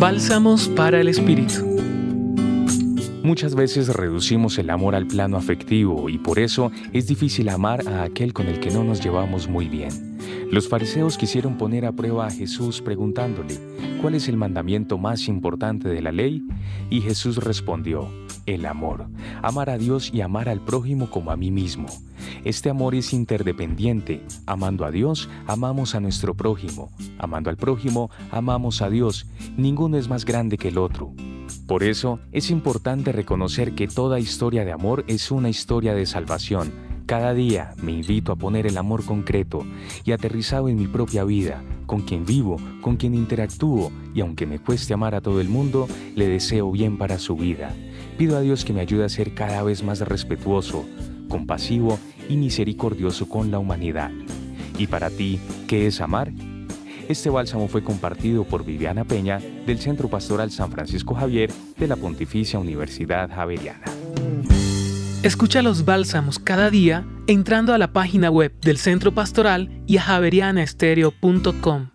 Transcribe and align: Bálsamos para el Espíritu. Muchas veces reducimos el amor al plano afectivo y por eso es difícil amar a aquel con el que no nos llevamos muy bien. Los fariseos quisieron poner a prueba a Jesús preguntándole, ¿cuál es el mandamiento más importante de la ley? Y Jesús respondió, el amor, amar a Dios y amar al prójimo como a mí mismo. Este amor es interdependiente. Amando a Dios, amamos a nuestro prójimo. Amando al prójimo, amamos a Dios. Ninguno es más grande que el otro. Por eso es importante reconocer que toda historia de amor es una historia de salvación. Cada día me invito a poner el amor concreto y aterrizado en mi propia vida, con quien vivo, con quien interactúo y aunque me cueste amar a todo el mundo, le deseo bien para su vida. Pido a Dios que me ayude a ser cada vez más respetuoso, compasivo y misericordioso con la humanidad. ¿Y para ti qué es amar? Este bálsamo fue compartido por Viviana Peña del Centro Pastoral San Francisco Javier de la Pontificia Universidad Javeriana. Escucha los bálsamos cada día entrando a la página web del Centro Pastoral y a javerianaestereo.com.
Bálsamos 0.00 0.66
para 0.68 0.98
el 0.98 1.08
Espíritu. 1.08 1.76
Muchas 3.22 3.54
veces 3.54 3.88
reducimos 3.88 4.56
el 4.56 4.70
amor 4.70 4.94
al 4.94 5.06
plano 5.06 5.36
afectivo 5.36 6.08
y 6.08 6.16
por 6.16 6.38
eso 6.38 6.72
es 6.94 7.06
difícil 7.06 7.50
amar 7.50 7.86
a 7.86 8.04
aquel 8.04 8.32
con 8.32 8.46
el 8.46 8.60
que 8.60 8.70
no 8.70 8.82
nos 8.82 9.02
llevamos 9.02 9.46
muy 9.46 9.68
bien. 9.68 10.16
Los 10.50 10.68
fariseos 10.68 11.18
quisieron 11.18 11.58
poner 11.58 11.84
a 11.84 11.92
prueba 11.92 12.26
a 12.26 12.30
Jesús 12.30 12.80
preguntándole, 12.80 13.58
¿cuál 14.00 14.14
es 14.14 14.26
el 14.28 14.38
mandamiento 14.38 14.96
más 14.96 15.28
importante 15.28 15.90
de 15.90 16.00
la 16.00 16.12
ley? 16.12 16.44
Y 16.88 17.02
Jesús 17.02 17.36
respondió, 17.36 18.08
el 18.46 18.66
amor, 18.66 19.06
amar 19.42 19.70
a 19.70 19.78
Dios 19.78 20.10
y 20.12 20.20
amar 20.20 20.48
al 20.48 20.60
prójimo 20.60 21.10
como 21.10 21.30
a 21.30 21.36
mí 21.36 21.50
mismo. 21.50 21.86
Este 22.44 22.70
amor 22.70 22.94
es 22.94 23.12
interdependiente. 23.12 24.22
Amando 24.46 24.84
a 24.84 24.90
Dios, 24.90 25.28
amamos 25.46 25.94
a 25.94 26.00
nuestro 26.00 26.34
prójimo. 26.34 26.90
Amando 27.18 27.50
al 27.50 27.56
prójimo, 27.56 28.10
amamos 28.30 28.82
a 28.82 28.90
Dios. 28.90 29.26
Ninguno 29.56 29.96
es 29.96 30.08
más 30.08 30.24
grande 30.24 30.58
que 30.58 30.68
el 30.68 30.78
otro. 30.78 31.12
Por 31.66 31.82
eso 31.82 32.20
es 32.32 32.50
importante 32.50 33.12
reconocer 33.12 33.74
que 33.74 33.88
toda 33.88 34.20
historia 34.20 34.64
de 34.64 34.72
amor 34.72 35.04
es 35.08 35.30
una 35.30 35.48
historia 35.48 35.94
de 35.94 36.06
salvación. 36.06 36.72
Cada 37.06 37.34
día 37.34 37.74
me 37.82 37.92
invito 37.92 38.30
a 38.30 38.36
poner 38.36 38.66
el 38.66 38.78
amor 38.78 39.04
concreto 39.04 39.64
y 40.04 40.12
aterrizado 40.12 40.68
en 40.68 40.76
mi 40.76 40.86
propia 40.86 41.24
vida, 41.24 41.62
con 41.86 42.02
quien 42.02 42.24
vivo, 42.24 42.56
con 42.80 42.96
quien 42.96 43.14
interactúo 43.14 43.90
y 44.14 44.20
aunque 44.20 44.46
me 44.46 44.60
cueste 44.60 44.94
amar 44.94 45.16
a 45.16 45.20
todo 45.20 45.40
el 45.40 45.48
mundo, 45.48 45.88
le 46.14 46.28
deseo 46.28 46.70
bien 46.70 46.98
para 46.98 47.18
su 47.18 47.34
vida. 47.34 47.74
Pido 48.20 48.36
a 48.36 48.42
Dios 48.42 48.66
que 48.66 48.74
me 48.74 48.82
ayude 48.82 49.06
a 49.06 49.08
ser 49.08 49.32
cada 49.32 49.62
vez 49.62 49.82
más 49.82 50.00
respetuoso, 50.00 50.86
compasivo 51.30 51.98
y 52.28 52.36
misericordioso 52.36 53.26
con 53.26 53.50
la 53.50 53.58
humanidad. 53.58 54.10
¿Y 54.76 54.88
para 54.88 55.08
ti 55.08 55.40
qué 55.66 55.86
es 55.86 56.02
amar? 56.02 56.30
Este 57.08 57.30
bálsamo 57.30 57.66
fue 57.66 57.82
compartido 57.82 58.44
por 58.44 58.62
Viviana 58.62 59.06
Peña 59.06 59.38
del 59.38 59.78
Centro 59.78 60.10
Pastoral 60.10 60.50
San 60.50 60.70
Francisco 60.70 61.14
Javier 61.14 61.50
de 61.78 61.88
la 61.88 61.96
Pontificia 61.96 62.58
Universidad 62.58 63.30
Javeriana. 63.30 63.86
Escucha 65.22 65.62
los 65.62 65.86
bálsamos 65.86 66.38
cada 66.38 66.68
día 66.68 67.06
entrando 67.26 67.72
a 67.72 67.78
la 67.78 67.94
página 67.94 68.30
web 68.30 68.52
del 68.60 68.76
Centro 68.76 69.14
Pastoral 69.14 69.82
y 69.86 69.96
a 69.96 70.02
javerianaestereo.com. 70.02 71.92